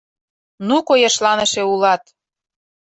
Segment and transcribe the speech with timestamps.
[0.67, 2.03] —Ну койышланыше улат!